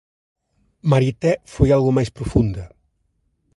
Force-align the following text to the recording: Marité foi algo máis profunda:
Marité 0.91 1.31
foi 1.53 1.69
algo 1.71 1.95
máis 1.97 2.09
profunda: 2.17 2.63